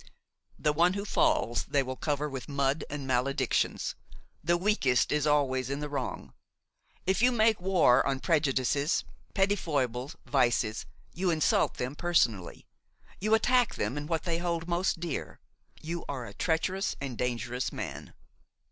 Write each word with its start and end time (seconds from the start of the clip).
The 0.57 0.73
one 0.73 0.93
who 0.93 1.05
falls 1.05 1.65
they 1.65 1.83
will 1.83 1.95
cover 1.95 2.27
with 2.27 2.49
mud 2.49 2.83
and 2.89 3.05
maledictions; 3.05 3.93
the 4.43 4.57
weakest 4.57 5.11
is 5.11 5.27
always 5.27 5.69
in 5.69 5.79
the 5.79 5.89
wrong. 5.89 6.33
If 7.05 7.21
you 7.21 7.31
make 7.31 7.61
war 7.61 8.03
on 8.07 8.19
prejudices, 8.19 9.03
petty 9.35 9.55
foibles, 9.55 10.15
vices, 10.25 10.87
you 11.13 11.29
insult 11.29 11.75
them 11.75 11.93
personally, 11.95 12.65
you 13.19 13.35
attack 13.35 13.75
them 13.75 13.95
in 13.95 14.07
what 14.07 14.23
they 14.23 14.39
hold 14.39 14.67
most 14.67 14.99
dear, 14.99 15.39
you 15.81 16.03
are 16.09 16.25
a 16.25 16.33
treacherous 16.33 16.95
and 16.99 17.15
dangerous 17.15 17.71
man. 17.71 18.15